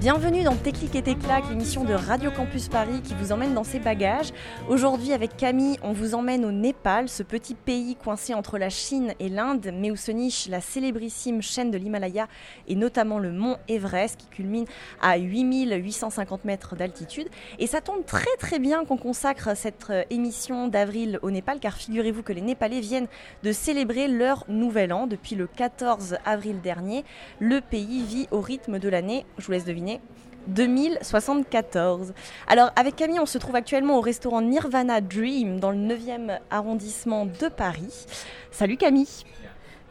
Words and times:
Bienvenue 0.00 0.42
dans 0.42 0.54
Tes 0.54 0.72
clics 0.72 0.94
et 0.94 1.14
claques, 1.14 1.48
l'émission 1.50 1.84
de 1.84 1.92
Radio 1.92 2.30
Campus 2.30 2.68
Paris 2.68 3.00
qui 3.02 3.14
vous 3.14 3.32
emmène 3.32 3.54
dans 3.54 3.64
ses 3.64 3.78
bagages. 3.78 4.32
Aujourd'hui 4.68 5.12
avec 5.12 5.36
Camille, 5.36 5.76
on 5.82 5.92
vous 5.92 6.14
emmène 6.14 6.44
au 6.44 6.52
Népal, 6.52 7.08
ce 7.08 7.22
petit 7.22 7.54
pays 7.54 7.96
coincé 7.96 8.32
entre 8.34 8.58
la 8.58 8.70
Chine 8.70 9.12
et 9.18 9.28
l'Inde, 9.28 9.70
mais 9.74 9.90
où 9.90 9.96
se 9.96 10.10
niche 10.10 10.48
la 10.48 10.60
célébrissime 10.60 11.42
chaîne 11.42 11.70
de 11.70 11.78
l'Himalaya 11.78 12.28
et 12.68 12.74
notamment 12.74 13.18
le 13.18 13.32
mont 13.32 13.56
Everest 13.68 14.16
qui 14.18 14.28
culmine 14.28 14.66
à 15.00 15.18
8850 15.18 16.44
mètres 16.44 16.76
d'altitude. 16.76 17.28
Et 17.58 17.66
ça 17.66 17.80
tombe 17.80 18.04
très 18.04 18.36
très 18.38 18.58
bien 18.58 18.84
qu'on 18.84 18.96
consacre 18.98 19.56
cette 19.56 19.90
euh, 19.90 20.04
émission 20.10 20.68
d'avril 20.68 21.18
au 21.22 21.30
Népal 21.30 21.60
car 21.60 21.74
figurez-vous 21.74 22.22
que 22.22 22.32
les 22.32 22.40
Népalais 22.40 22.80
viennent 22.80 23.08
de 23.42 23.52
célébrer 23.52 24.08
leur 24.08 24.44
nouvel 24.48 24.92
an 24.92 25.06
depuis 25.06 25.34
le 25.34 25.46
14 25.46 26.18
avril 26.24 26.57
dernier. 26.58 27.04
Le 27.40 27.60
pays 27.60 28.02
vit 28.04 28.28
au 28.30 28.40
rythme 28.40 28.78
de 28.78 28.88
l'année, 28.88 29.24
je 29.38 29.46
vous 29.46 29.52
laisse 29.52 29.64
deviner, 29.64 30.00
2074. 30.48 32.14
Alors 32.46 32.70
avec 32.76 32.96
Camille, 32.96 33.20
on 33.20 33.26
se 33.26 33.38
trouve 33.38 33.56
actuellement 33.56 33.98
au 33.98 34.00
restaurant 34.00 34.40
Nirvana 34.40 35.00
Dream 35.00 35.60
dans 35.60 35.70
le 35.70 35.78
9e 35.78 36.38
arrondissement 36.50 37.26
de 37.26 37.48
Paris. 37.48 38.06
Salut 38.50 38.76
Camille. 38.76 39.24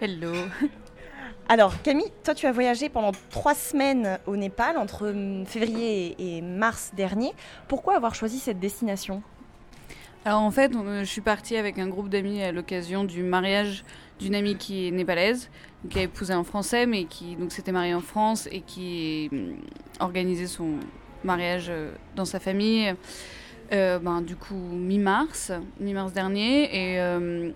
Hello. 0.02 0.34
Alors 1.50 1.82
Camille, 1.82 2.12
toi 2.24 2.34
tu 2.34 2.46
as 2.46 2.52
voyagé 2.52 2.90
pendant 2.90 3.12
trois 3.30 3.56
semaines 3.56 4.20
au 4.28 4.36
Népal 4.36 4.78
entre 4.78 5.10
hum, 5.10 5.46
février 5.46 6.16
et 6.20 6.42
mars 6.42 6.92
dernier. 6.96 7.34
Pourquoi 7.68 7.96
avoir 7.96 8.16
choisi 8.16 8.40
cette 8.40 8.60
destination? 8.60 9.24
Alors 10.28 10.42
en 10.42 10.52
fait, 10.52 10.76
on- 10.76 11.00
je 11.00 11.06
suis 11.06 11.22
partie 11.22 11.56
avec 11.56 11.80
un 11.80 11.88
groupe 11.88 12.10
d'amis 12.10 12.44
à 12.44 12.52
l'occasion 12.52 13.06
du 13.06 13.24
mariage 13.24 13.86
d'une 14.20 14.36
amie 14.36 14.58
qui 14.58 14.86
est 14.86 14.92
népalaise, 14.92 15.50
qui 15.90 16.00
a 16.00 16.02
épousé 16.02 16.34
un 16.34 16.44
Français, 16.44 16.86
mais 16.86 17.06
qui 17.06 17.38
donc 17.38 17.54
s'était 17.54 17.72
mariée 17.72 17.94
en 17.94 18.02
France 18.02 18.50
et 18.52 18.60
qui 18.60 19.30
hum, 19.32 19.56
organisait 20.02 20.48
son 20.48 20.72
mariage 21.24 21.68
euh, 21.70 21.94
dans 22.18 22.26
sa 22.26 22.42
famille. 22.42 22.94
euh, 23.72 24.00
ben, 24.00 24.22
du 24.22 24.36
coup 24.36 24.56
mi-mars, 24.56 25.54
mi-mars 25.80 26.12
dernier, 26.12 26.64
et 26.76 27.00
euh, 27.00 27.52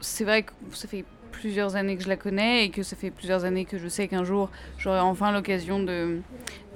c'est 0.00 0.24
vrai 0.24 0.42
que 0.42 0.52
ça 0.74 0.88
fait 0.88 1.06
plusieurs 1.30 1.74
années 1.74 1.96
que 1.96 2.02
je 2.02 2.08
la 2.10 2.18
connais 2.18 2.66
et 2.66 2.68
que 2.68 2.82
ça 2.82 2.96
fait 2.96 3.10
plusieurs 3.10 3.46
années 3.46 3.64
que 3.64 3.78
je 3.78 3.88
sais 3.88 4.08
qu'un 4.08 4.24
jour 4.24 4.50
j'aurai 4.76 5.00
enfin 5.00 5.32
l'occasion 5.32 5.80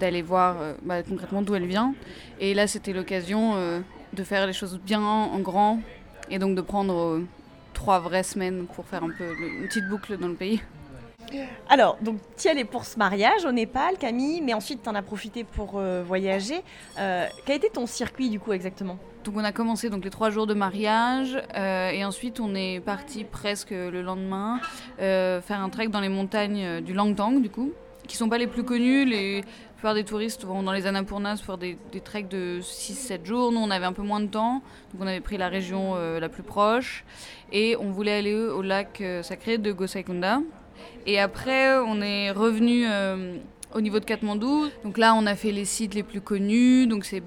d'aller 0.00 0.22
voir 0.22 0.56
euh, 0.58 0.72
bah, 0.83 1.03
concrètement 1.03 1.42
d'où 1.42 1.55
elle 1.55 1.66
vient. 1.66 1.94
Et 2.41 2.55
là, 2.55 2.66
c'était 2.66 2.94
l'occasion 2.94 3.56
euh, 3.56 3.81
de 4.12 4.25
faire 4.25 4.47
les 4.47 4.53
choses 4.53 4.79
bien 4.79 5.01
en 5.01 5.39
grand 5.41 5.81
et 6.31 6.39
donc 6.39 6.55
de 6.55 6.61
prendre 6.61 6.95
euh, 6.95 7.27
trois 7.75 8.01
vraies 8.01 8.23
semaines 8.23 8.67
pour 8.67 8.87
faire 8.87 9.05
un 9.05 9.11
peu 9.11 9.25
une 9.39 9.67
petite 9.67 9.89
boucle 9.89 10.17
dans 10.19 10.29
le 10.29 10.35
pays. 10.35 10.61
Alors, 11.69 11.99
donc 12.01 12.19
tu 12.37 12.47
y 12.47 12.51
allais 12.51 12.65
pour 12.65 12.84
ce 12.84 12.99
mariage 12.99 13.45
au 13.45 13.53
Népal, 13.53 13.97
Camille, 13.99 14.41
mais 14.41 14.55
ensuite 14.55 14.83
tu 14.83 14.89
en 14.89 14.95
as 14.95 15.03
profité 15.03 15.45
pour 15.45 15.73
euh, 15.75 16.03
voyager. 16.07 16.62
Euh, 16.99 17.27
quel 17.45 17.57
était 17.57 17.69
ton 17.69 17.87
circuit 17.87 18.31
du 18.31 18.39
coup 18.39 18.53
exactement? 18.53 18.99
Donc 19.25 19.34
on 19.37 19.45
a 19.45 19.51
commencé 19.51 19.91
donc 19.91 20.05
les 20.05 20.11
trois 20.11 20.31
jours 20.31 20.47
de 20.47 20.55
mariage 20.55 21.37
euh, 21.56 21.91
et 21.91 22.05
ensuite 22.05 22.39
on 22.39 22.55
est 22.55 22.78
parti 22.78 23.25
presque 23.25 23.72
le 23.72 24.00
lendemain 24.00 24.61
faire 24.99 25.61
un 25.61 25.69
trek 25.69 25.89
dans 25.89 26.00
les 26.00 26.09
montagnes 26.09 26.81
du 26.81 26.93
Langtang 26.93 27.41
du 27.41 27.50
coup, 27.50 27.72
qui 28.06 28.16
sont 28.16 28.28
pas 28.28 28.39
les 28.39 28.47
plus 28.47 28.62
connus. 28.62 29.05
Les 29.05 29.43
plupart 29.76 29.94
des 29.94 30.04
touristes 30.04 30.44
vont 30.44 30.62
dans 30.62 30.72
les 30.72 30.87
Annapurnas 30.87 31.42
pour 31.44 31.59
des, 31.59 31.76
des 31.92 32.00
treks 32.00 32.28
de 32.28 32.60
6-7 32.62 33.26
jours. 33.26 33.53
Nous 33.53 33.60
on 33.60 33.70
avait 33.70 33.84
un 33.84 33.92
peu 33.92 34.03
moins 34.03 34.20
de 34.20 34.26
temps, 34.26 34.62
donc 34.92 35.03
on 35.03 35.06
avait 35.06 35.20
pris 35.20 35.37
la 35.37 35.48
région 35.48 35.94
euh, 35.97 36.19
la 36.19 36.31
plus 36.31 36.42
proche 36.42 37.04
et 37.53 37.76
on 37.76 37.91
voulait 37.91 38.15
aller 38.15 38.34
au 38.34 38.62
lac 38.62 39.00
euh, 39.00 39.22
sacré 39.22 39.59
de 39.59 39.72
Gosaikunda. 39.72 40.41
Et 41.04 41.20
après 41.20 41.76
on 41.76 42.00
est 42.00 42.31
revenu 42.31 42.86
euh, 42.88 43.36
au 43.75 43.82
niveau 43.82 44.00
de 44.00 44.06
Katmandou. 44.06 44.69
Donc 44.82 44.97
là 44.97 45.15
on 45.15 45.26
a 45.26 45.34
fait 45.34 45.53
les 45.53 45.66
sites 45.66 45.94
les 45.94 46.03
plus 46.03 46.22
connus, 46.22 46.86
donc 46.86 47.04
c'est 47.04 47.22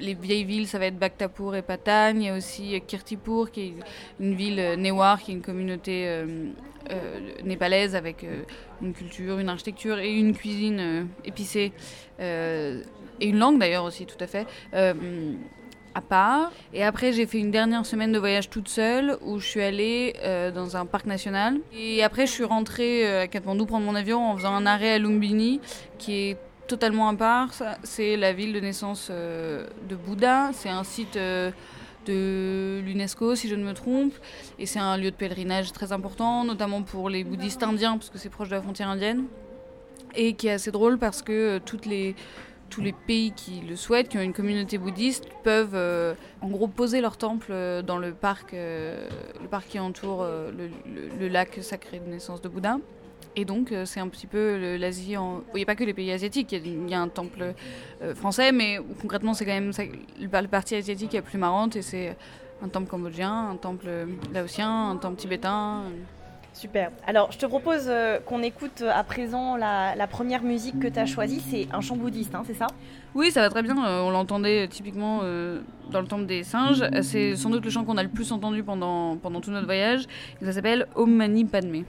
les 0.00 0.14
vieilles 0.14 0.44
villes, 0.44 0.66
ça 0.66 0.78
va 0.78 0.86
être 0.86 0.98
Bhaktapur 0.98 1.54
et 1.56 1.62
Patan. 1.62 2.12
Il 2.16 2.22
y 2.22 2.28
a 2.28 2.36
aussi 2.36 2.80
Kirtipur, 2.86 3.50
qui 3.50 3.60
est 3.60 3.74
une 4.20 4.34
ville 4.34 4.58
euh, 4.60 4.76
Newar, 4.76 5.22
qui 5.22 5.30
est 5.32 5.34
une 5.34 5.42
communauté 5.42 6.06
euh, 6.08 6.26
euh, 6.90 7.18
népalaise 7.44 7.94
avec 7.96 8.24
euh, 8.24 8.42
une 8.82 8.92
culture, 8.92 9.38
une 9.38 9.48
architecture 9.48 9.98
et 9.98 10.12
une 10.12 10.34
cuisine 10.34 10.80
euh, 10.80 11.04
épicée. 11.24 11.72
euh, 12.20 12.82
et 13.20 13.28
une 13.28 13.38
langue 13.38 13.60
d'ailleurs 13.60 13.84
aussi, 13.84 14.06
tout 14.06 14.16
à 14.20 14.26
fait. 14.26 14.46
euh, 14.74 15.34
à 15.96 16.00
part. 16.00 16.50
Et 16.72 16.82
après, 16.82 17.12
j'ai 17.12 17.24
fait 17.24 17.38
une 17.38 17.52
dernière 17.52 17.86
semaine 17.86 18.10
de 18.10 18.18
voyage 18.18 18.50
toute 18.50 18.66
seule 18.68 19.16
où 19.22 19.38
je 19.38 19.46
suis 19.46 19.62
allée 19.62 20.14
euh, 20.24 20.50
dans 20.50 20.76
un 20.76 20.86
parc 20.86 21.06
national. 21.06 21.58
Et 21.72 22.02
après, 22.02 22.26
je 22.26 22.32
suis 22.32 22.42
rentrée 22.42 23.06
euh, 23.06 23.22
à 23.22 23.26
Katmandou 23.28 23.64
prendre 23.64 23.86
mon 23.86 23.94
avion 23.94 24.28
en 24.28 24.36
faisant 24.36 24.52
un 24.54 24.66
arrêt 24.66 24.94
à 24.94 24.98
Lumbini, 24.98 25.60
qui 25.98 26.30
est 26.30 26.36
totalement 26.66 27.08
à 27.08 27.14
part. 27.14 27.50
C'est 27.82 28.16
la 28.16 28.32
ville 28.32 28.52
de 28.52 28.60
naissance 28.60 29.08
euh, 29.10 29.66
de 29.88 29.96
Bouddha. 29.96 30.50
C'est 30.52 30.68
un 30.68 30.84
site 30.84 31.16
euh, 31.16 31.50
de 32.06 32.80
l'UNESCO, 32.84 33.34
si 33.34 33.48
je 33.48 33.54
ne 33.54 33.64
me 33.64 33.72
trompe. 33.72 34.14
Et 34.58 34.66
c'est 34.66 34.78
un 34.78 34.96
lieu 34.96 35.10
de 35.10 35.16
pèlerinage 35.16 35.72
très 35.72 35.92
important, 35.92 36.44
notamment 36.44 36.82
pour 36.82 37.08
les 37.08 37.24
bouddhistes 37.24 37.62
indiens, 37.62 37.96
parce 37.96 38.10
que 38.10 38.18
c'est 38.18 38.28
proche 38.28 38.48
de 38.48 38.54
la 38.54 38.62
frontière 38.62 38.88
indienne. 38.88 39.24
Et 40.14 40.34
qui 40.34 40.46
est 40.48 40.52
assez 40.52 40.70
drôle 40.70 40.98
parce 40.98 41.22
que 41.22 41.58
euh, 41.58 41.78
les 41.86 42.14
tous 42.70 42.80
les 42.80 42.92
pays 42.92 43.30
qui 43.30 43.60
le 43.60 43.76
souhaitent, 43.76 44.08
qui 44.08 44.18
ont 44.18 44.22
une 44.22 44.32
communauté 44.32 44.78
bouddhiste, 44.78 45.28
peuvent 45.44 45.74
euh, 45.74 46.14
en 46.40 46.48
gros 46.48 46.66
poser 46.66 47.00
leur 47.00 47.16
temple 47.16 47.52
dans 47.86 47.98
le 47.98 48.12
parc, 48.14 48.52
le 48.52 49.46
parc 49.48 49.68
qui 49.68 49.78
entoure 49.78 50.26
le 50.26 51.28
lac 51.28 51.58
sacré 51.62 52.00
de 52.00 52.10
naissance 52.10 52.40
de 52.40 52.48
Bouddha. 52.48 52.78
Et 53.36 53.44
donc, 53.44 53.72
euh, 53.72 53.84
c'est 53.84 54.00
un 54.00 54.08
petit 54.08 54.26
peu 54.26 54.76
l'Asie. 54.76 55.16
En... 55.16 55.42
Il 55.54 55.56
n'y 55.56 55.62
a 55.62 55.66
pas 55.66 55.74
que 55.74 55.84
les 55.84 55.94
pays 55.94 56.12
asiatiques, 56.12 56.52
il 56.52 56.88
y 56.88 56.94
a- 56.94 57.00
un 57.00 57.08
temple 57.08 57.54
euh, 58.02 58.14
français, 58.14 58.52
mais 58.52 58.78
concrètement, 59.00 59.34
c'est 59.34 59.44
quand 59.44 59.52
même 59.52 59.72
ça- 59.72 59.82
la 60.20 60.42
partie 60.44 60.76
asiatique 60.76 61.10
qui 61.10 61.16
est 61.16 61.20
la 61.20 61.26
plus 61.26 61.38
marrante. 61.38 61.74
Et 61.76 61.82
c'est 61.82 62.16
un 62.62 62.68
temple 62.68 62.88
cambodgien, 62.88 63.50
un 63.50 63.56
temple 63.56 63.88
laotien, 64.32 64.90
un 64.90 64.96
temple 64.96 65.16
tibétain. 65.16 65.82
Super. 66.52 66.92
Alors, 67.04 67.32
je 67.32 67.38
te 67.38 67.46
propose 67.46 67.86
euh, 67.88 68.20
qu'on 68.20 68.40
écoute 68.40 68.82
euh, 68.82 68.90
à 68.94 69.02
présent 69.02 69.56
la, 69.56 69.96
la 69.96 70.06
première 70.06 70.44
musique 70.44 70.78
que 70.78 70.86
tu 70.86 71.00
as 71.00 71.04
choisie. 71.06 71.42
C'est 71.50 71.66
un 71.72 71.80
chant 71.80 71.96
bouddhiste, 71.96 72.32
hein, 72.36 72.44
c'est 72.46 72.54
ça? 72.54 72.68
Oui, 73.16 73.32
ça 73.32 73.40
va 73.40 73.50
très 73.50 73.64
bien. 73.64 73.76
euh, 73.84 74.02
on 74.02 74.10
l'entendait 74.12 74.68
typiquement 74.68 75.22
euh, 75.24 75.60
dans 75.90 76.00
le 76.00 76.06
temple 76.06 76.26
des 76.26 76.44
singes. 76.44 76.82
Euh, 76.82 77.02
C'est 77.02 77.34
sans 77.34 77.50
doute 77.50 77.64
le 77.64 77.70
chant 77.72 77.82
qu'on 77.84 77.96
a 77.96 78.04
le 78.04 78.08
plus 78.08 78.30
entendu 78.30 78.62
pendant, 78.62 79.16
pendant 79.16 79.40
tout 79.40 79.50
notre 79.50 79.66
voyage. 79.66 80.04
Et 80.40 80.44
ça 80.44 80.52
s'appelle 80.52 80.86
Om 80.94 81.10
Mani 81.12 81.44
Padme. 81.44 81.82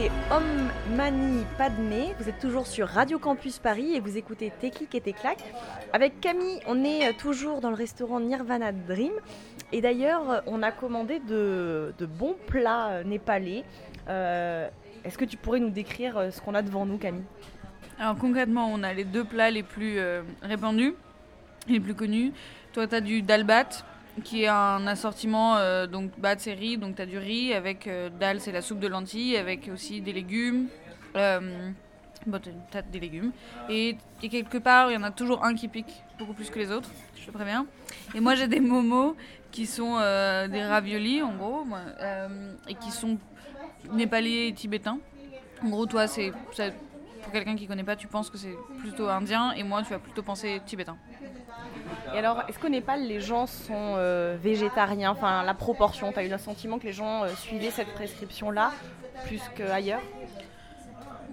C'était 0.00 0.12
Om 0.30 0.96
Mani 0.96 1.44
Padme. 1.58 2.14
Vous 2.18 2.28
êtes 2.30 2.38
toujours 2.38 2.66
sur 2.66 2.88
Radio 2.88 3.18
Campus 3.18 3.58
Paris 3.58 3.94
et 3.94 4.00
vous 4.00 4.16
écoutez 4.16 4.50
clics 4.58 4.94
et 4.94 5.12
claques. 5.12 5.44
Avec 5.92 6.20
Camille, 6.22 6.58
on 6.66 6.84
est 6.84 7.08
euh, 7.08 7.12
toujours 7.18 7.60
dans 7.60 7.68
le 7.68 7.76
restaurant 7.76 8.18
Nirvana 8.18 8.72
Dream. 8.72 9.12
Et 9.72 9.82
d'ailleurs, 9.82 10.30
euh, 10.30 10.40
on 10.46 10.62
a 10.62 10.72
commandé 10.72 11.18
de, 11.18 11.92
bons 12.18 12.34
plats 12.46 12.88
euh, 12.88 13.04
népalais 13.04 13.64
Est-ce 14.08 15.18
que 15.18 15.26
tu 15.26 15.36
pourrais 15.36 15.60
nous 15.60 15.70
décrire 15.70 16.32
ce 16.32 16.40
qu'on 16.40 16.54
a 16.54 16.62
devant 16.62 16.86
nous, 16.86 16.96
Camille? 16.96 17.24
Alors 17.98 18.16
concrètement, 18.16 18.70
on 18.72 18.82
a 18.82 18.94
les 18.94 19.04
deux 19.04 19.24
plats 19.24 19.50
les 19.50 19.62
plus 19.62 19.98
répandus, 20.40 20.94
les 21.68 21.80
plus 21.80 21.94
connus. 21.94 22.32
Toi, 22.72 22.86
tu 22.86 22.94
as 22.94 23.02
du 23.02 23.20
dalbat, 23.20 23.68
qui 24.20 24.44
est 24.44 24.48
un 24.48 24.86
assortiment, 24.86 25.56
euh, 25.56 25.86
donc 25.86 26.18
bat 26.18 26.36
c'est 26.38 26.54
riz, 26.54 26.76
donc 26.78 26.96
tu 26.96 27.02
as 27.02 27.06
du 27.06 27.18
riz, 27.18 27.52
avec 27.52 27.86
euh, 27.86 28.08
dal 28.08 28.40
c'est 28.40 28.52
la 28.52 28.62
soupe 28.62 28.80
de 28.80 28.88
lentilles, 28.88 29.36
avec 29.36 29.68
aussi 29.72 30.00
des 30.00 30.12
légumes. 30.12 30.68
Euh, 31.16 31.70
bon, 32.26 32.40
t'as 32.70 32.82
des 32.82 33.00
légumes. 33.00 33.32
Et, 33.68 33.96
quelque 34.20 34.58
part, 34.58 34.90
il 34.90 34.94
y 34.94 34.96
en 34.96 35.02
a 35.02 35.10
toujours 35.10 35.44
un 35.44 35.54
qui 35.54 35.68
pique 35.68 36.02
beaucoup 36.18 36.32
plus 36.32 36.50
que 36.50 36.58
les 36.58 36.70
autres, 36.70 36.90
je 37.16 37.26
te 37.26 37.30
préviens. 37.30 37.66
Et 38.14 38.20
moi, 38.20 38.34
j'ai 38.34 38.48
des 38.48 38.60
momos 38.60 39.16
qui 39.50 39.66
sont 39.66 39.96
euh, 39.98 40.46
des 40.48 40.64
raviolis, 40.64 41.22
en 41.22 41.34
gros, 41.34 41.66
euh, 42.00 42.54
et 42.68 42.74
qui 42.74 42.90
sont 42.90 43.18
népalais 43.92 44.48
et 44.48 44.52
tibétains. 44.52 44.98
En 45.62 45.68
gros, 45.68 45.86
toi, 45.86 46.06
c'est 46.06 46.32
pour 47.22 47.32
quelqu'un 47.32 47.56
qui 47.56 47.66
connaît 47.66 47.84
pas, 47.84 47.96
tu 47.96 48.06
penses 48.06 48.30
que 48.30 48.38
c'est 48.38 48.56
plutôt 48.78 49.08
indien, 49.08 49.52
et 49.52 49.62
moi, 49.62 49.82
tu 49.82 49.90
vas 49.90 49.98
plutôt 49.98 50.22
penser 50.22 50.60
tibétain. 50.66 50.96
Et 52.14 52.18
alors, 52.18 52.42
est-ce 52.48 52.58
qu'au 52.58 52.68
Népal, 52.68 53.06
les 53.06 53.20
gens 53.20 53.46
sont 53.46 53.94
euh, 53.96 54.36
végétariens? 54.40 55.10
Enfin, 55.10 55.42
la 55.42 55.54
proportion, 55.54 56.12
tu 56.12 56.18
as 56.18 56.24
eu 56.24 56.28
le 56.28 56.38
sentiment 56.38 56.78
que 56.78 56.86
les 56.86 56.92
gens 56.92 57.24
euh, 57.24 57.28
suivaient 57.36 57.70
cette 57.70 57.92
prescription-là 57.94 58.72
plus 59.26 59.42
qu'ailleurs? 59.54 60.00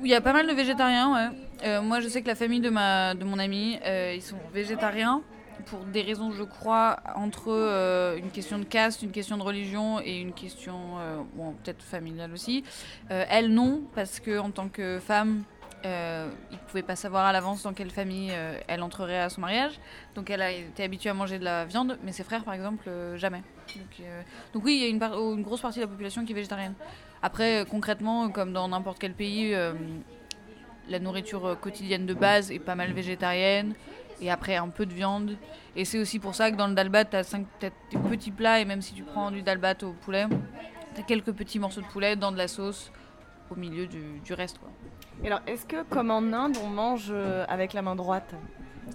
Il 0.04 0.10
y 0.10 0.16
a 0.16 0.22
pas 0.22 0.34
mal 0.34 0.46
de 0.48 0.54
végétariens, 0.54 1.14
ouais. 1.14 1.38
Euh, 1.66 1.82
moi, 1.82 2.00
je 2.02 2.08
sais 2.08 2.22
que 2.22 2.28
la 2.28 2.36
famille 2.36 2.60
de, 2.60 2.70
ma, 2.70 3.16
de 3.16 3.24
mon 3.24 3.40
ami, 3.40 3.80
euh, 3.84 4.14
ils 4.16 4.22
sont 4.22 4.38
végétariens 4.54 5.22
pour 5.66 5.80
des 5.80 6.02
raisons, 6.02 6.32
je 6.32 6.44
crois, 6.44 6.98
entre 7.16 7.48
euh, 7.48 8.18
une 8.18 8.30
question 8.30 8.60
de 8.60 8.64
caste, 8.64 9.02
une 9.02 9.12
question 9.12 9.38
de 9.38 9.44
religion 9.44 10.00
et 10.00 10.22
une 10.22 10.34
question, 10.34 10.76
euh, 11.00 11.18
bon, 11.34 11.54
peut-être 11.64 11.84
familiale 11.84 12.32
aussi. 12.32 12.64
Euh, 13.10 13.26
elle, 13.30 13.52
non, 13.52 13.82
parce 13.96 14.20
que 14.20 14.38
en 14.38 14.52
tant 14.52 14.70
que 14.70 15.00
femme, 15.00 15.44
euh, 15.88 16.30
ils 16.52 16.56
ne 16.56 16.62
pouvaient 16.62 16.84
pas 16.84 16.96
savoir 16.96 17.26
à 17.26 17.32
l'avance 17.32 17.64
dans 17.64 17.74
quelle 17.74 17.90
famille 17.90 18.30
euh, 18.32 18.60
elle 18.68 18.82
entrerait 18.82 19.20
à 19.20 19.30
son 19.30 19.42
mariage. 19.42 19.80
Donc 20.16 20.30
elle 20.30 20.42
a 20.42 20.52
été 20.52 20.84
habituée 20.84 21.10
à 21.10 21.14
manger 21.14 21.40
de 21.40 21.44
la 21.44 21.66
viande, 21.66 21.98
mais 22.04 22.12
ses 22.12 22.24
frères, 22.24 22.44
par 22.44 22.54
exemple, 22.54 22.86
euh, 22.88 23.18
jamais. 23.18 23.42
Donc, 24.54 24.64
oui, 24.64 24.76
il 24.76 24.82
y 24.82 24.86
a 24.86 24.88
une, 24.88 25.42
grosse 25.42 25.62
partie 25.62 25.80
de 25.80 25.86
la 25.86 25.90
population 25.90 26.26
qui 26.26 26.32
est 26.32 26.36
végétarienne. 26.36 26.74
Après, 27.22 27.66
concrètement, 27.70 28.30
comme 28.30 28.54
dans 28.54 28.68
n'importe 28.68 29.00
quel 29.00 29.14
pays, 29.14 29.56
la 30.88 31.00
nourriture 31.00 31.58
quotidienne 31.60 32.06
de 32.06 32.14
base 32.14 32.52
est 32.52 32.60
pas 32.60 32.76
mal 32.76 32.94
végétarienne. 32.94 33.74
Et 34.22 34.32
après, 34.32 34.56
un 34.56 34.70
peu 34.70 34.86
de 34.86 34.94
viande. 34.94 35.36
Et 35.76 35.84
c'est 35.84 36.00
aussi 36.00 36.20
pour 36.20 36.34
ça 36.34 36.50
que 36.50 36.56
dans 36.56 36.68
le 36.68 36.76
dalbat, 36.76 37.06
tu 37.06 37.18
as, 37.18 37.38
des 37.62 37.98
petits 38.10 38.32
plats. 38.32 38.62
Et 38.62 38.66
même 38.66 38.82
si 38.82 38.94
tu 38.94 39.04
prends 39.04 39.32
du 39.32 39.42
dalbat 39.42 39.76
au 39.84 39.92
poulet, 39.92 40.28
tu 40.96 41.02
as 41.02 41.04
quelques 41.04 41.34
petits 41.34 41.60
morceaux 41.60 41.82
de 41.82 41.88
poulet 41.88 42.16
dans 42.16 42.32
de 42.32 42.38
la 42.38 42.48
sauce 42.48 42.92
au 43.52 43.56
milieu 43.56 43.88
du, 43.88 44.20
du 44.24 44.34
reste. 44.34 44.58
Quoi. 44.60 44.70
Et 45.24 45.28
alors, 45.28 45.42
est-ce 45.48 45.66
que, 45.66 45.84
comme 45.84 46.12
en 46.12 46.34
Inde, 46.34 46.58
on 46.64 46.68
mange 46.68 47.08
euh, 47.10 47.46
avec 47.48 47.74
la 47.74 47.82
main 47.82 47.96
droite? 47.96 48.34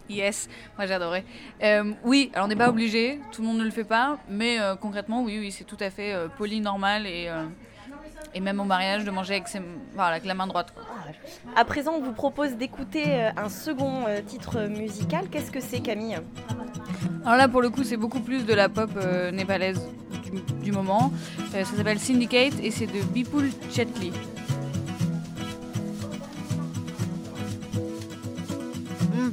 Yes, 0.09 0.49
moi 0.79 0.87
j'adorais. 0.87 1.23
Euh, 1.63 1.93
oui, 2.03 2.31
alors 2.33 2.47
on 2.47 2.49
n'est 2.49 2.57
pas 2.57 2.71
obligé, 2.71 3.21
tout 3.31 3.43
le 3.43 3.49
monde 3.49 3.59
ne 3.59 3.65
le 3.65 3.71
fait 3.71 3.85
pas, 3.85 4.19
mais 4.27 4.59
euh, 4.59 4.75
concrètement, 4.75 5.23
oui, 5.23 5.39
oui, 5.39 5.53
c'est 5.53 5.65
tout 5.65 5.77
à 5.81 5.91
fait 5.91 6.15
euh, 6.15 6.29
poli, 6.29 6.63
normal 6.63 7.07
et, 7.07 7.27
euh, 7.29 7.45
et 8.33 8.41
même 8.41 8.59
au 8.59 8.65
mariage 8.65 9.05
de 9.05 9.11
manger 9.11 9.35
avec, 9.35 9.49
ses, 9.49 9.61
voilà, 9.93 10.13
avec 10.13 10.25
la 10.25 10.33
main 10.33 10.47
droite. 10.47 10.73
quoi. 10.75 10.85
À 11.57 11.67
présent, 11.67 11.93
on 11.93 12.01
vous 12.01 12.15
propose 12.15 12.53
d'écouter 12.57 13.05
un 13.37 13.51
second 13.51 14.07
euh, 14.07 14.23
titre 14.23 14.63
musical. 14.63 15.29
Qu'est-ce 15.31 15.51
que 15.51 15.61
c'est, 15.61 15.81
Camille? 15.81 16.19
Alors 17.27 17.37
là, 17.37 17.47
pour 17.47 17.61
le 17.61 17.69
coup, 17.69 17.85
c'est 17.85 17.99
beaucoup 17.99 18.21
plus 18.21 18.47
de 18.47 18.55
la 18.55 18.71
pop 18.71 18.91
euh, 18.97 19.31
népalaise 19.31 19.87
du, 20.25 20.41
du 20.65 20.73
moment. 20.73 21.13
Euh, 21.55 21.65
ça 21.65 21.77
s'appelle 21.77 21.99
Syndicate 21.99 22.55
et 22.63 22.71
c'est 22.71 22.87
de 22.87 23.03
Bipul 23.13 23.51
Chetli. 23.71 24.11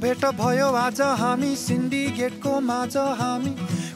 भेट 0.00 0.24
भयो 0.36 0.66
आज 0.80 1.00
हामी 1.20 1.54
सिन्डिकेटको 1.56 2.52
माझ 2.60 2.96
हामी। 3.18 3.50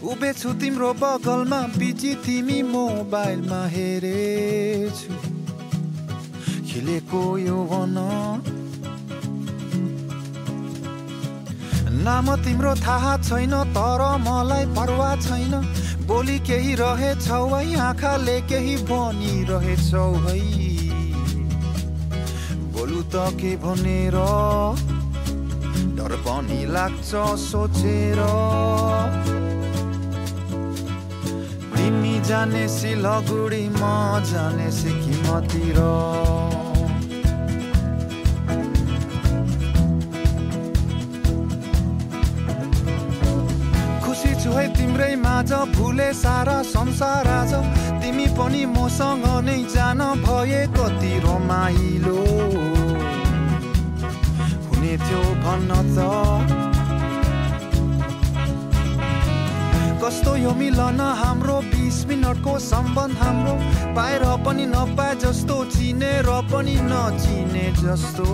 उभिछु 0.04 0.52
तिम्रो 0.60 0.92
बगलमा 0.94 1.60
बिजी 1.74 2.14
तिमी 2.24 2.60
मोबाइलमा 2.62 3.60
हेरेछु। 3.66 5.12
खिलेको 6.68 7.22
यो 7.38 7.56
वन 7.70 7.96
नाम 12.04 12.34
तिम्रो 12.44 12.74
थाहा 12.76 13.16
छैन 13.22 13.54
तर 13.72 14.02
मलाई 14.20 14.66
परवा 14.76 15.10
छैन। 15.24 15.52
बोली 16.06 16.38
केही 16.44 16.74
रहेछौ 16.76 17.44
है 17.48 17.78
आँखाले 17.80 18.40
केही 18.50 18.76
भनिरहेछौ 18.84 20.08
है। 20.26 20.38
बोलु 22.74 23.02
त 23.08 23.30
के 23.40 23.56
भनेर? 23.56 24.16
डर 26.04 26.16
पनि 26.20 26.64
लाग्छ 26.68 27.10
सोचेर 27.40 28.18
तिमी 31.72 32.14
जाने 32.28 32.66
सिलगुडी 32.68 33.62
म 33.72 33.80
जाने 34.28 34.68
सिक्किमतिर 34.78 35.80
खुसी 44.04 44.34
छु 44.44 44.52
है 44.52 44.66
तिम्रै 44.76 45.10
माझ 45.24 45.50
भुले 45.72 46.12
सारा 46.20 46.60
संसार 46.68 47.32
आज 47.40 47.54
तिमी 48.04 48.28
पनि 48.36 48.64
मसँग 48.76 49.26
नै 49.48 49.58
जान 49.74 50.04
भए 50.20 50.64
कति 50.76 51.18
रमाइलो 51.26 52.73
थियो 54.98 55.22
भन्न 55.44 55.70
त। 55.94 55.98
कस्तो 60.04 60.32
यो 60.36 60.52
मिलन 60.52 61.00
हाम्रो 61.00 61.56
बिस 61.72 61.98
मिनटको 62.06 62.52
सम्बन्ध 62.60 63.16
हाम्रो? 63.18 63.54
पाएर 63.96 64.24
पनि 64.44 64.64
नपाए 64.68 65.14
जस्तो 65.24 65.56
चिनेर 65.72 66.28
पनि 66.52 66.76
नचिने 66.90 67.66
जस्तो। 67.80 68.28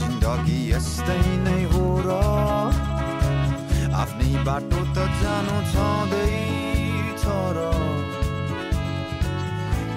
जिन्दगी 0.00 0.60
यस्तै 0.72 1.22
नै 1.44 1.60
हो 1.70 1.84
र 2.06 2.10
आफ्नै 4.02 4.32
बाटो 4.42 4.80
त 4.94 4.96
जानु 5.22 5.56
छँदैछ 5.72 7.24
र। 7.56 7.58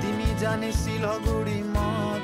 तिमी 0.01 0.29
जाने 0.41 0.71
सिलगुडी 0.71 1.59
म 1.73 1.75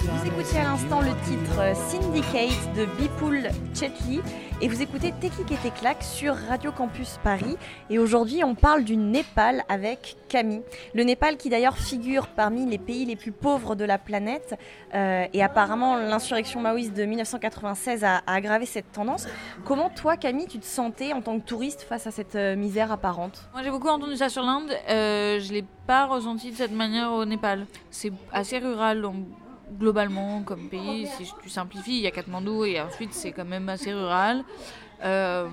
Vous 0.02 0.08
जाने 0.08 0.32
écoutiez 0.34 0.60
à 0.62 0.64
l'instant 0.64 1.02
le 1.02 1.12
titre 1.26 1.60
euh, 1.60 1.76
Syndicate 1.76 2.74
de 2.76 2.86
Bipul 2.86 3.50
Chetli 3.76 4.20
et 4.60 4.68
vous 4.68 4.82
écoutez 4.82 5.12
Tekik 5.12 5.52
et 5.52 5.58
Teklac 5.58 6.02
sur 6.02 6.36
Radio 6.36 6.72
Campus 6.72 7.20
Paris. 7.24 7.56
Et 7.92 8.00
aujourd'hui, 8.00 8.44
on 8.44 8.56
parle 8.56 8.84
du 8.84 8.98
Népal 8.98 9.64
avec 9.70 10.16
Camille. 10.28 10.64
Le 10.96 11.04
Népal 11.04 11.38
qui 11.38 11.50
d'ailleurs 11.50 11.78
figure 11.78 12.30
parmi 12.30 12.66
les 12.66 12.80
pays 12.80 13.06
les 13.06 13.16
plus 13.16 13.32
pauvres 13.32 13.76
de 13.76 13.86
la 13.86 14.00
planète. 14.00 14.58
euh, 14.96 15.28
et 15.34 15.44
apparemment, 15.44 15.98
l'insurrection 15.98 16.62
maoïste 16.62 16.94
de 16.94 17.06
1996 17.06 18.04
a, 18.04 18.22
aggravé 18.26 18.66
cette 18.66 18.92
tendance. 18.92 19.28
Comment 19.66 19.90
toi, 19.90 20.18
Camille, 20.18 20.48
tu 20.48 20.58
te 20.58 20.66
sentais 20.66 21.14
en 21.14 21.22
tant 21.22 21.40
que 21.40 21.46
touriste 21.46 21.84
face 21.84 22.08
à 22.08 22.12
cette 22.12 22.36
euh, 22.36 22.56
misère 22.56 22.92
apparente? 22.92 23.48
Moi 23.54 23.62
j'ai 23.62 23.70
beaucoup 23.70 23.90
entendu 23.90 24.18
ça 24.18 24.30
sur 24.30 24.42
l'Inde, 24.42 24.72
je 24.88 25.54
l'ai 25.54 25.66
pas 25.86 26.08
ressenti 26.08 26.50
de 26.50 26.56
cette 26.56 26.72
manière 26.72 27.12
au 27.12 27.24
Népal. 27.26 27.68
C'est 27.92 28.12
assez 28.32 28.58
rural 28.58 29.06
globalement 29.78 30.44
comme 30.44 30.70
pays, 30.70 31.08
si 31.18 31.32
tu 31.42 31.50
simplifies, 31.50 31.98
il 31.98 32.02
y 32.02 32.08
a 32.08 32.12
Katmandou 32.12 32.66
et 32.66 32.80
ensuite 32.82 33.14
c'est 33.14 33.32
quand 33.32 33.46
même 33.46 33.70
assez 33.70 33.94
rural. 33.94 34.44
Euh, 35.04 35.48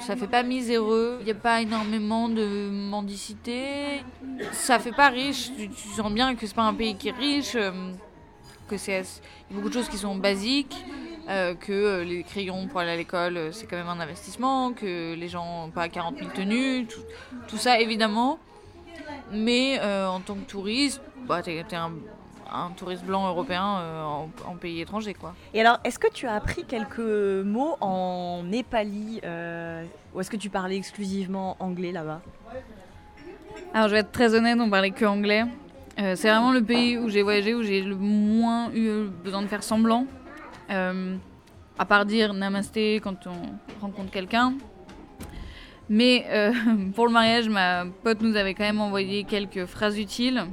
ça 0.00 0.16
fait 0.16 0.26
pas 0.26 0.42
miséreux, 0.42 1.18
il 1.20 1.26
n'y 1.26 1.30
a 1.30 1.34
pas 1.34 1.60
énormément 1.60 2.28
de 2.28 2.70
mendicité, 2.70 4.02
ça 4.52 4.78
fait 4.78 4.92
pas 4.92 5.08
riche, 5.08 5.52
tu, 5.56 5.68
tu 5.68 5.88
sens 5.88 6.12
bien 6.12 6.34
que 6.34 6.46
c'est 6.46 6.54
pas 6.54 6.62
un 6.62 6.74
pays 6.74 6.96
qui 6.96 7.08
est 7.08 7.16
riche, 7.16 7.54
euh, 7.54 7.70
que 8.68 8.76
c'est 8.76 9.02
beaucoup 9.50 9.68
de 9.68 9.74
choses 9.74 9.88
qui 9.88 9.98
sont 9.98 10.16
basiques, 10.16 10.84
euh, 11.28 11.54
que 11.54 11.72
euh, 11.72 12.04
les 12.04 12.22
crayons 12.22 12.66
pour 12.66 12.80
aller 12.80 12.92
à 12.92 12.96
l'école 12.96 13.50
c'est 13.52 13.66
quand 13.66 13.76
même 13.76 13.88
un 13.88 14.00
investissement, 14.00 14.72
que 14.72 15.14
les 15.14 15.28
gens 15.28 15.66
n'ont 15.66 15.70
pas 15.70 15.88
40 15.88 16.18
000 16.18 16.30
tenues, 16.30 16.86
tout, 17.46 17.58
ça 17.58 17.78
évidemment. 17.78 18.38
Mais 19.32 19.80
en 19.80 20.20
tant 20.20 20.34
que 20.34 20.48
touriste, 20.48 21.00
bah, 21.26 21.42
t'es 21.42 21.64
t'es 21.68 21.76
un, 21.76 21.92
un 22.52 22.70
touriste 22.70 23.04
blanc 23.04 23.28
européen 23.28 23.78
euh, 23.78 24.02
en, 24.02 24.30
en 24.46 24.54
pays 24.56 24.80
étranger 24.80 25.14
quoi. 25.14 25.34
Et 25.54 25.60
alors, 25.60 25.78
est-ce 25.84 25.98
que 25.98 26.10
tu 26.12 26.26
as 26.26 26.34
appris 26.34 26.64
quelques 26.64 26.98
mots 26.98 27.76
en 27.80 28.42
népali 28.44 29.20
euh, 29.24 29.84
ou 30.14 30.20
est-ce 30.20 30.30
que 30.30 30.36
tu 30.36 30.50
parlais 30.50 30.76
exclusivement 30.76 31.56
anglais 31.60 31.92
là-bas? 31.92 32.20
Alors 33.72 33.88
je 33.88 33.94
vais 33.94 34.00
être 34.00 34.12
très 34.12 34.34
honnête, 34.34 34.58
on 34.60 34.70
parlait 34.70 34.90
que 34.90 35.04
anglais. 35.04 35.44
Euh, 35.98 36.14
c'est 36.16 36.28
vraiment 36.28 36.52
le 36.52 36.62
pays 36.62 36.96
où 36.96 37.08
j'ai 37.08 37.22
voyagé, 37.22 37.54
où 37.54 37.62
j'ai 37.62 37.82
le 37.82 37.96
moins 37.96 38.70
eu 38.72 39.06
besoin 39.22 39.42
de 39.42 39.46
faire 39.48 39.62
semblant. 39.62 40.06
Euh, 40.70 41.16
à 41.78 41.84
part 41.84 42.04
dire 42.04 42.34
namasté 42.34 43.00
quand 43.02 43.26
on 43.26 43.80
rencontre 43.80 44.10
quelqu'un. 44.10 44.54
Mais 45.88 46.26
euh, 46.28 46.52
pour 46.94 47.06
le 47.06 47.12
mariage, 47.12 47.48
ma 47.48 47.84
pote 48.02 48.20
nous 48.22 48.36
avait 48.36 48.54
quand 48.54 48.64
même 48.64 48.80
envoyé 48.80 49.24
quelques 49.24 49.66
phrases 49.66 49.98
utiles. 49.98 50.44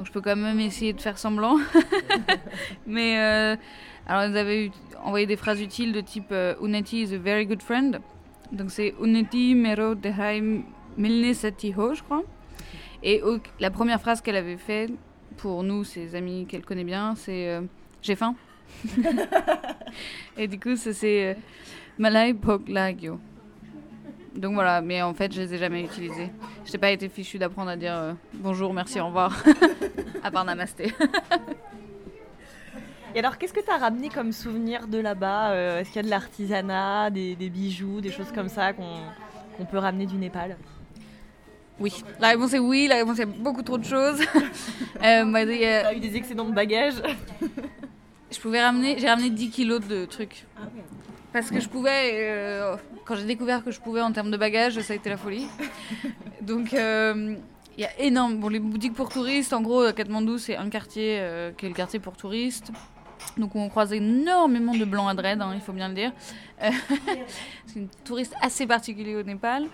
Donc 0.00 0.06
je 0.06 0.12
peux 0.12 0.22
quand 0.22 0.34
même 0.34 0.58
essayer 0.60 0.94
de 0.94 1.00
faire 1.02 1.18
semblant. 1.18 1.58
Mais 2.86 3.18
euh, 3.18 3.56
alors 4.06 4.30
ils 4.30 4.36
avaient 4.38 4.70
envoyé 5.04 5.26
des 5.26 5.36
phrases 5.36 5.60
utiles 5.60 5.92
de 5.92 6.00
type 6.00 6.28
euh, 6.32 6.54
Uneti 6.62 7.02
is 7.02 7.14
a 7.14 7.18
very 7.18 7.44
good 7.44 7.60
friend. 7.60 8.00
Donc 8.50 8.70
c'est 8.70 8.94
Uneti 8.98 9.54
mero 9.54 9.94
dehai 9.94 10.40
milne 10.96 11.34
satiho, 11.34 11.92
je 11.92 12.02
crois. 12.02 12.22
Et 13.02 13.22
la 13.58 13.70
première 13.70 14.00
phrase 14.00 14.22
qu'elle 14.22 14.36
avait 14.36 14.56
faite 14.56 14.90
pour 15.36 15.62
nous, 15.62 15.84
ses 15.84 16.14
amis 16.14 16.46
qu'elle 16.46 16.64
connaît 16.64 16.84
bien, 16.84 17.14
c'est 17.14 17.50
euh, 17.50 17.60
j'ai 18.00 18.14
faim. 18.14 18.34
Et 20.38 20.48
du 20.48 20.58
coup, 20.58 20.76
ça 20.76 20.94
c'est 20.94 21.26
euh, 21.26 21.34
Malai 21.98 22.32
pok 22.32 22.70
lagyo. 22.70 23.20
Donc 24.34 24.54
voilà, 24.54 24.80
mais 24.80 25.02
en 25.02 25.12
fait, 25.12 25.30
je 25.30 25.42
les 25.42 25.52
ai 25.56 25.58
jamais 25.58 25.82
utilisés. 25.82 26.30
Je 26.66 26.72
n'ai 26.72 26.78
pas 26.78 26.90
été 26.90 27.08
fichu 27.08 27.38
d'apprendre 27.38 27.70
à 27.70 27.76
dire 27.76 27.94
euh, 27.96 28.12
bonjour, 28.34 28.72
merci, 28.72 29.00
au 29.00 29.06
revoir. 29.06 29.42
à 30.22 30.30
part 30.30 30.44
namasté. 30.44 30.94
Et 33.14 33.18
alors, 33.18 33.38
qu'est-ce 33.38 33.52
que 33.52 33.60
tu 33.64 33.70
as 33.70 33.76
ramené 33.78 34.08
comme 34.08 34.30
souvenir 34.32 34.86
de 34.86 34.98
là-bas 34.98 35.50
Euh, 35.50 35.80
Est-ce 35.80 35.88
qu'il 35.88 35.96
y 35.96 36.00
a 36.00 36.02
de 36.04 36.10
l'artisanat, 36.10 37.10
des, 37.10 37.34
des 37.34 37.48
bijoux, 37.50 38.00
des 38.00 38.12
choses 38.12 38.30
comme 38.32 38.48
ça 38.48 38.72
qu'on 38.72 39.64
peut 39.64 39.78
ramener 39.78 40.06
du 40.06 40.14
Népal? 40.16 40.56
Oui, 41.80 42.04
la 42.20 42.28
réponse 42.28 42.52
est 42.52 42.58
oui, 42.58 42.86
la 42.88 42.96
réponse 42.96 43.18
est 43.18 43.26
beaucoup 43.26 43.62
trop 43.62 43.78
de 43.78 43.84
choses. 43.84 44.20
Euh, 45.02 45.24
bah, 45.24 45.44
il 45.44 45.52
y 45.58 45.64
a- 45.64 45.82
T'as 45.84 45.94
eu 45.94 45.98
des 46.00 46.14
excédents 46.14 46.44
de 46.44 46.52
bagages? 46.52 47.00
Je 48.30 48.38
pouvais 48.38 48.60
ramener, 48.62 48.98
j'ai 48.98 49.08
ramené 49.08 49.30
10 49.30 49.48
kilos 49.48 49.80
de 49.80 50.04
trucs. 50.04 50.44
Parce 51.32 51.50
que 51.50 51.58
je 51.58 51.70
pouvais, 51.70 52.10
euh, 52.16 52.76
quand 53.06 53.14
j'ai 53.16 53.24
découvert 53.24 53.64
que 53.64 53.70
je 53.70 53.80
pouvais 53.80 54.02
en 54.02 54.12
termes 54.12 54.30
de 54.30 54.36
bagages, 54.36 54.78
ça 54.80 54.92
a 54.92 54.96
été 54.96 55.08
la 55.08 55.16
folie. 55.16 55.46
Donc 56.42 56.72
euh, 56.74 57.36
il 57.76 57.82
y 57.82 57.86
a 57.86 57.98
énorme, 58.00 58.36
bon 58.36 58.48
les 58.48 58.58
boutiques 58.58 58.94
pour 58.94 59.08
touristes, 59.08 59.52
en 59.52 59.62
gros, 59.62 59.82
à 59.82 59.92
Katmandou 59.92 60.38
c'est 60.38 60.56
un 60.56 60.68
quartier 60.68 61.18
euh, 61.20 61.52
qui 61.56 61.66
est 61.66 61.68
le 61.68 61.74
quartier 61.74 61.98
pour 61.98 62.16
touristes. 62.16 62.70
Donc 63.36 63.54
on 63.54 63.68
croise 63.68 63.92
énormément 63.92 64.74
de 64.74 64.84
blancs 64.84 65.08
à 65.10 65.14
dread, 65.14 65.40
hein, 65.40 65.52
il 65.54 65.60
faut 65.60 65.72
bien 65.72 65.88
le 65.88 65.94
dire. 65.94 66.12
Euh, 66.62 66.70
c'est 67.66 67.78
une 67.78 67.88
touriste 68.04 68.34
assez 68.40 68.66
particulier 68.66 69.16
au 69.16 69.22
Népal. 69.22 69.66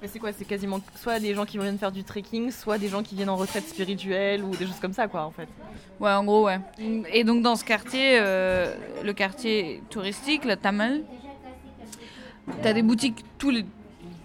Mais 0.00 0.08
c'est 0.08 0.18
quoi 0.18 0.32
C'est 0.32 0.46
quasiment 0.46 0.80
soit 0.96 1.20
des 1.20 1.34
gens 1.34 1.44
qui 1.44 1.58
viennent 1.58 1.76
faire 1.76 1.92
du 1.92 2.04
trekking, 2.04 2.50
soit 2.50 2.78
des 2.78 2.88
gens 2.88 3.02
qui 3.02 3.14
viennent 3.14 3.28
en 3.28 3.36
retraite 3.36 3.68
spirituelle 3.68 4.42
ou 4.42 4.56
des 4.56 4.64
choses 4.64 4.80
comme 4.80 4.94
ça, 4.94 5.08
quoi, 5.08 5.24
en 5.24 5.30
fait. 5.30 5.48
Ouais, 5.98 6.10
en 6.10 6.24
gros, 6.24 6.46
ouais. 6.46 6.58
Et 7.12 7.22
donc 7.22 7.42
dans 7.42 7.56
ce 7.56 7.64
quartier, 7.64 8.18
euh, 8.18 8.74
le 9.04 9.12
quartier 9.12 9.82
touristique, 9.90 10.46
la 10.46 10.56
Tamil, 10.56 11.04
t'as 12.62 12.72
des 12.72 12.82
boutiques 12.82 13.22
tous 13.36 13.50
les, 13.50 13.66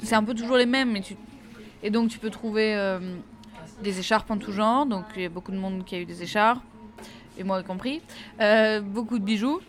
c'est 0.01 0.15
un 0.15 0.23
peu 0.23 0.33
toujours 0.33 0.55
les 0.55 0.65
mêmes, 0.65 0.93
mais 0.93 1.01
tu, 1.01 1.17
et 1.85 1.89
donc 1.91 2.09
tu 2.09 2.17
peux 2.19 2.29
trouver 2.31 2.75
euh, 2.75 2.99
des 3.83 3.99
écharpes 3.99 4.29
en 4.31 4.37
tout 4.37 4.51
genre. 4.51 4.85
Donc 4.85 5.05
il 5.15 5.21
y 5.21 5.25
a 5.25 5.29
beaucoup 5.29 5.51
de 5.51 5.57
monde 5.57 5.85
qui 5.85 5.95
a 5.95 5.99
eu 5.99 6.05
des 6.05 6.23
écharpes, 6.23 6.63
et 7.37 7.43
moi 7.43 7.61
y 7.61 7.63
compris. 7.63 8.01
Euh, 8.41 8.81
beaucoup 8.81 9.19
de 9.19 9.23
bijoux. 9.23 9.59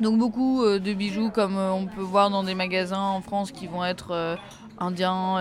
Donc 0.00 0.18
beaucoup 0.18 0.62
euh, 0.62 0.78
de 0.78 0.92
bijoux 0.92 1.30
comme 1.30 1.56
on 1.56 1.86
peut 1.86 2.02
voir 2.02 2.30
dans 2.30 2.42
des 2.44 2.54
magasins 2.54 2.98
en 3.18 3.20
France 3.20 3.50
qui 3.52 3.66
vont 3.66 3.84
être 3.84 4.36
indiens, 4.78 5.36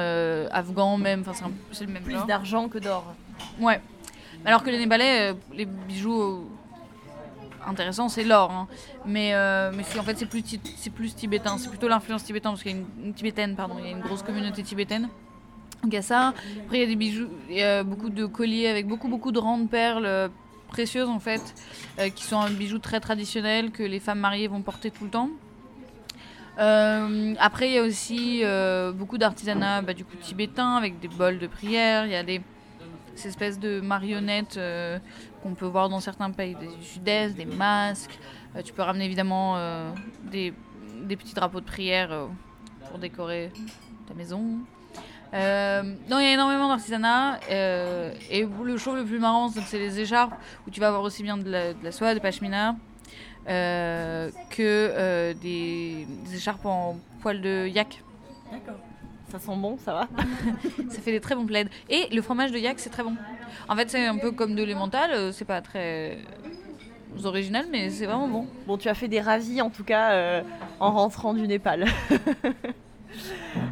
afghans 0.52 0.98
même. 0.98 1.24
Enfin 1.28 1.50
c'est 1.72 1.86
le 1.86 1.92
même 1.94 2.04
Plus 2.04 2.14
genre. 2.14 2.26
d'argent 2.28 2.68
que 2.70 2.80
d'or. 2.80 3.04
Ouais. 3.60 3.80
Alors 4.46 4.64
que 4.64 4.70
les 4.70 4.78
Népalais, 4.80 5.34
les 5.54 5.66
bijoux 5.66 6.50
intéressants, 7.66 8.10
c'est 8.10 8.24
l'or. 8.26 8.52
hein. 8.52 8.68
Mais, 9.06 9.34
euh, 9.34 9.72
en 10.00 10.04
fait, 10.04 10.18
c'est 10.18 10.26
plus, 10.26 10.44
ti- 10.44 10.60
c'est 10.76 10.90
plus 10.90 11.16
tibétain. 11.16 11.58
C'est 11.58 11.70
plutôt 11.70 11.88
l'influence 11.88 12.24
tibétaine, 12.24 12.52
parce 12.52 12.62
qu'il 12.64 12.72
y 12.74 12.76
a 12.76 12.78
une, 12.78 13.06
une 13.08 13.14
tibétaine, 13.14 13.56
pardon. 13.56 13.76
Il 13.80 13.86
y 13.86 13.88
a 13.88 13.92
une 13.92 14.02
grosse 14.02 14.22
communauté 14.22 14.64
tibétaine. 14.64 15.08
Il 15.86 15.94
y 15.94 15.98
a 15.98 16.02
ça. 16.02 16.34
Après, 16.64 16.78
il 16.78 16.82
y 16.82 16.84
a 16.84 16.88
des 16.88 16.96
bijoux, 16.96 17.28
beaucoup 17.86 18.10
de 18.10 18.26
colliers 18.26 18.68
avec 18.68 18.88
beaucoup, 18.88 19.10
beaucoup 19.10 19.32
de 19.32 19.40
rangs 19.40 19.58
de 19.58 19.68
perles 19.68 20.06
euh, 20.06 20.30
précieuses, 20.70 21.10
en 21.10 21.20
fait, 21.20 21.54
euh, 22.00 22.10
qui 22.10 22.24
sont 22.24 22.40
un 22.40 22.50
bijou 22.50 22.80
très 22.80 23.02
traditionnel 23.02 23.72
que 23.72 23.84
les 23.84 24.00
femmes 24.00 24.20
mariées 24.20 24.48
vont 24.48 24.62
porter 24.62 24.92
tout 24.92 25.04
le 25.04 25.10
temps. 25.10 25.30
Euh, 26.58 27.34
après, 27.38 27.70
il 27.70 27.74
y 27.74 27.78
a 27.78 27.84
aussi 27.84 28.44
beaucoup 28.96 29.18
d'artisanat 29.18 29.82
bah, 29.82 29.94
du 29.94 30.06
coup 30.06 30.16
tibétain 30.22 30.76
avec 30.76 31.00
des 31.00 31.08
bols 31.08 31.40
de 31.40 31.48
prière. 31.48 32.06
Il 32.06 32.12
y 32.12 32.16
a 32.16 32.24
des 32.24 32.42
ces 33.16 33.28
espèces 33.30 33.60
de 33.60 33.80
marionnettes 33.80 34.60
qu'on 35.44 35.54
peut 35.54 35.68
voir 35.68 35.88
dans 35.88 36.00
certains 36.00 36.32
pays 36.32 36.56
du 36.56 36.84
sud-est, 36.84 37.36
des 37.36 37.46
masques. 37.46 38.18
Tu 38.64 38.74
peux 38.74 38.82
ramener 38.82 39.06
évidemment 39.06 39.58
des, 40.32 40.54
des 41.04 41.16
petits 41.16 41.36
drapeaux 41.36 41.60
de 41.60 41.66
prière 41.66 42.28
pour 42.90 42.98
décorer 42.98 43.52
ta 44.08 44.16
maison. 44.16 44.60
Euh, 45.34 45.82
non, 46.10 46.20
il 46.20 46.26
y 46.26 46.28
a 46.28 46.34
énormément 46.34 46.68
d'artisanat. 46.68 47.40
euh, 47.50 48.14
et 48.30 48.46
le 48.64 48.78
show 48.78 48.96
le 48.96 49.04
plus 49.04 49.20
marrant, 49.20 49.50
c'est 49.50 49.80
les 49.80 50.00
écharpes, 50.00 50.34
où 50.68 50.70
tu 50.70 50.80
vas 50.80 50.88
avoir 50.90 51.04
aussi 51.04 51.24
bien 51.24 51.38
de 51.38 51.50
la, 51.50 51.74
de 51.74 51.84
la 51.84 51.92
soie, 51.92 52.14
des 52.14 52.20
pashmina, 52.20 52.76
euh, 53.50 54.30
que 54.50 55.34
des, 55.42 56.08
des 56.26 56.36
écharpes 56.36 56.66
en 56.66 56.98
poil 57.22 57.42
de 57.42 57.68
yak. 57.68 58.02
D'accord. 58.52 58.80
Ça 59.30 59.40
sent 59.40 59.56
bon, 59.56 59.78
ça 59.84 59.94
va 59.94 60.08
Ça 60.90 61.02
fait 61.02 61.12
des 61.12 61.20
très 61.20 61.34
bons 61.34 61.48
plaids. 61.48 61.66
Et 61.90 62.08
le 62.14 62.22
fromage 62.22 62.52
de 62.52 62.60
yak, 62.60 62.80
c'est 62.80 62.92
très 62.92 63.02
bon. 63.02 63.16
En 63.68 63.76
fait, 63.76 63.90
c'est 63.90 64.06
un 64.06 64.18
peu 64.18 64.32
comme 64.32 64.54
de 64.54 64.64
l'emmental, 64.64 65.34
c'est 65.34 65.46
pas 65.46 65.62
très 65.62 66.20
original, 67.24 67.66
mais 67.72 67.90
c'est 67.90 68.06
vraiment 68.06 68.28
bon. 68.28 68.48
Bon, 68.68 68.78
tu 68.78 68.90
as 68.90 68.94
fait 68.94 69.08
des 69.08 69.22
ravis 69.22 69.62
en 69.62 69.72
tout 69.72 69.84
cas 69.84 70.44
en 70.80 70.92
rentrant 70.92 71.34
du 71.34 71.48
Népal. 71.48 71.86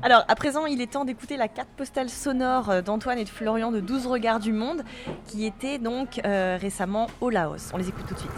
Alors, 0.03 0.23
à 0.27 0.35
présent, 0.35 0.65
il 0.65 0.81
est 0.81 0.91
temps 0.91 1.05
d'écouter 1.05 1.37
la 1.37 1.47
carte 1.47 1.69
postale 1.77 2.09
sonore 2.09 2.71
euh, 2.71 2.81
d'Antoine 2.81 3.19
et 3.19 3.23
de 3.23 3.29
Florian 3.29 3.71
de 3.71 3.79
12 3.79 4.07
regards 4.07 4.39
du 4.39 4.51
monde, 4.51 4.83
qui 5.27 5.45
étaient 5.45 5.77
donc 5.77 6.19
euh, 6.25 6.57
récemment 6.59 7.07
au 7.21 7.29
Laos. 7.29 7.69
On 7.73 7.77
les 7.77 7.89
écoute 7.89 8.05
tout 8.07 8.15
de 8.15 8.19
suite. 8.19 8.31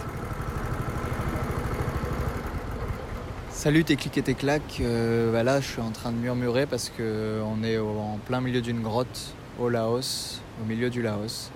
Salut 3.49 3.85
tes 3.85 3.93
et 3.93 4.21
tes 4.21 4.33
claques. 4.33 4.79
Euh, 4.81 5.31
bah 5.31 5.43
là, 5.43 5.61
je 5.61 5.67
suis 5.67 5.81
en 5.81 5.91
train 5.91 6.11
de 6.11 6.17
murmurer 6.17 6.65
parce 6.65 6.89
que 6.89 7.41
on 7.45 7.63
est 7.63 7.77
en 7.77 8.19
plein 8.25 8.41
milieu 8.41 8.59
d'une 8.59 8.81
grotte 8.81 9.33
au 9.57 9.69
Laos, 9.69 10.41
au 10.61 10.65
milieu 10.65 10.89
du 10.89 11.01
Laos. 11.01 11.49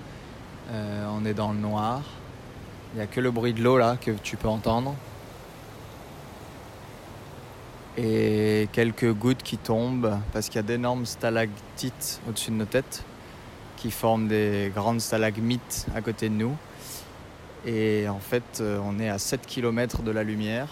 Euh, 0.72 1.06
on 1.12 1.26
est 1.26 1.34
dans 1.34 1.52
le 1.52 1.58
noir. 1.60 2.02
Il 2.94 2.98
n'y 2.98 3.04
a 3.04 3.08
que 3.08 3.20
le 3.20 3.30
bruit 3.30 3.54
de 3.54 3.62
l'eau 3.62 3.78
là 3.78 3.98
que 4.00 4.12
tu 4.12 4.38
peux 4.38 4.48
entendre. 4.48 4.96
Et 7.98 8.70
quelques 8.74 9.12
gouttes 9.12 9.42
qui 9.42 9.58
tombent 9.58 10.20
parce 10.32 10.48
qu'il 10.48 10.58
y 10.58 10.60
a 10.60 10.64
d'énormes 10.64 11.08
stalactites 11.08 12.22
au-dessus 12.30 12.52
de 12.52 12.56
nos 12.56 12.66
têtes 12.66 13.04
qui 13.76 13.90
forment 13.90 14.28
des 14.28 14.72
grandes 14.76 15.02
stalagmites 15.02 15.88
à 15.96 16.02
côté 16.02 16.30
de 16.30 16.36
nous. 16.36 16.56
Et 17.66 18.08
en 18.08 18.20
fait, 18.20 18.60
euh, 18.62 18.80
on 18.84 19.00
est 19.00 19.10
à 19.10 19.18
7 19.18 19.46
km 19.46 20.04
de 20.04 20.12
la 20.12 20.24
lumière. 20.24 20.68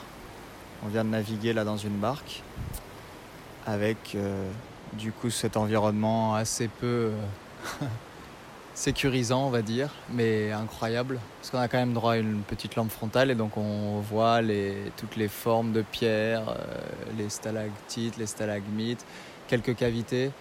On 0.83 0.87
vient 0.87 1.03
de 1.03 1.09
naviguer 1.09 1.53
là 1.53 1.63
dans 1.63 1.77
une 1.77 1.97
barque 1.97 2.43
avec 3.65 4.13
euh, 4.15 4.47
du 4.93 5.11
coup 5.11 5.29
cet 5.29 5.57
environnement 5.57 6.35
assez 6.35 6.67
peu 6.67 7.11
euh, 7.11 7.25
sécurisant 8.75 9.47
on 9.47 9.49
va 9.49 9.61
dire, 9.61 9.89
mais 10.11 10.51
incroyable 10.51 11.19
parce 11.39 11.49
qu'on 11.49 11.59
a 11.59 11.67
quand 11.67 11.77
même 11.77 11.93
droit 11.93 12.13
à 12.13 12.17
une 12.17 12.41
petite 12.41 12.75
lampe 12.75 12.91
frontale 12.91 13.31
et 13.31 13.35
donc 13.35 13.57
on 13.57 14.01
voit 14.01 14.41
toutes 14.97 15.15
les 15.15 15.29
formes 15.29 15.71
de 15.71 15.81
pierre, 15.81 16.49
euh, 16.49 16.53
les 17.17 17.29
stalactites, 17.29 18.17
les 18.17 18.27
stalagmites, 18.27 19.05
quelques 19.47 19.75
cavités. 19.75 20.31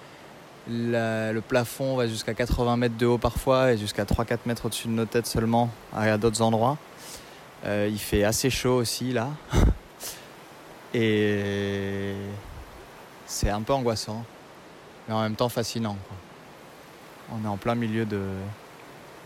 Le 0.68 1.40
plafond 1.40 1.96
va 1.96 2.06
jusqu'à 2.08 2.34
80 2.34 2.76
mètres 2.76 2.96
de 2.96 3.06
haut 3.06 3.18
parfois 3.18 3.72
et 3.72 3.78
jusqu'à 3.78 4.04
3-4 4.04 4.38
mètres 4.46 4.66
au-dessus 4.66 4.88
de 4.88 4.92
nos 4.92 5.04
têtes 5.04 5.26
seulement 5.26 5.70
à 5.94 6.16
d'autres 6.18 6.42
endroits. 6.42 6.78
Euh, 7.64 7.88
il 7.90 7.98
fait 7.98 8.24
assez 8.24 8.50
chaud 8.50 8.76
aussi 8.76 9.12
là. 9.12 9.28
Et 10.96 12.14
c'est 13.26 13.50
un 13.50 13.62
peu 13.62 13.72
angoissant, 13.72 14.24
mais 15.08 15.14
en 15.14 15.22
même 15.22 15.34
temps 15.34 15.48
fascinant. 15.48 15.96
quoi. 16.06 16.16
On 17.32 17.44
est 17.44 17.48
en 17.48 17.56
plein 17.56 17.74
milieu 17.74 18.04
de, 18.04 18.20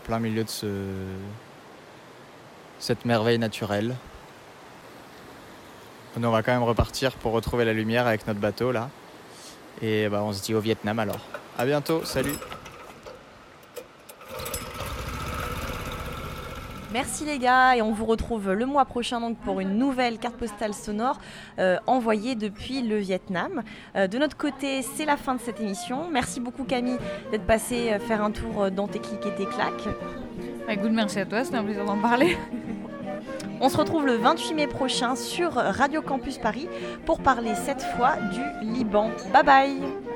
plein 0.05 0.19
milieu 0.19 0.43
de 0.43 0.49
ce, 0.49 0.67
cette 2.79 3.05
merveille 3.05 3.39
naturelle. 3.39 3.95
On 6.21 6.31
va 6.31 6.43
quand 6.43 6.51
même 6.51 6.63
repartir 6.63 7.13
pour 7.13 7.31
retrouver 7.31 7.63
la 7.63 7.73
lumière 7.73 8.05
avec 8.05 8.27
notre 8.27 8.39
bateau 8.39 8.71
là. 8.71 8.89
Et 9.81 10.09
bah, 10.09 10.21
on 10.23 10.33
se 10.33 10.41
dit 10.41 10.53
au 10.53 10.59
Vietnam 10.59 10.99
alors. 10.99 11.19
À 11.57 11.65
bientôt, 11.65 12.03
salut. 12.03 12.35
Merci 16.91 17.23
les 17.23 17.37
gars 17.37 17.75
et 17.75 17.83
on 17.83 17.91
vous 17.91 18.05
retrouve 18.05 18.51
le 18.51 18.65
mois 18.65 18.85
prochain 18.85 19.21
donc 19.21 19.37
pour 19.37 19.59
une 19.59 19.77
nouvelle 19.77 20.17
carte 20.17 20.35
postale 20.35 20.73
sonore 20.73 21.19
euh, 21.59 21.77
envoyée 21.85 22.33
depuis 22.33 22.81
le 22.81 22.97
Vietnam. 22.97 23.61
Euh, 23.95 24.07
de 24.07 24.17
notre 24.17 24.35
côté, 24.35 24.81
c'est 24.81 25.05
la 25.05 25.15
fin 25.15 25.35
de 25.35 25.39
cette 25.39 25.61
émission. 25.61 26.09
Merci 26.11 26.39
beaucoup 26.39 26.63
Camille 26.63 26.97
d'être 27.31 27.45
passé 27.45 27.91
euh, 27.91 27.99
faire 27.99 28.23
un 28.23 28.31
tour 28.31 28.71
dans 28.71 28.87
tes 28.87 28.97
clics 28.97 29.23
et 29.23 29.35
tes 29.35 29.45
claques. 29.45 29.87
Bah, 30.65 30.73
écoute, 30.73 30.91
merci 30.91 31.19
à 31.19 31.25
toi, 31.25 31.43
c'était 31.43 31.57
un 31.57 31.63
plaisir 31.63 31.85
d'en 31.85 31.99
parler. 31.99 32.35
On 33.61 33.69
se 33.69 33.77
retrouve 33.77 34.07
le 34.07 34.15
28 34.15 34.53
mai 34.55 34.67
prochain 34.67 35.15
sur 35.15 35.53
Radio 35.53 36.01
Campus 36.01 36.39
Paris 36.39 36.67
pour 37.05 37.19
parler 37.19 37.53
cette 37.53 37.83
fois 37.83 38.15
du 38.31 38.71
Liban. 38.73 39.11
Bye 39.31 39.43
bye 39.43 40.08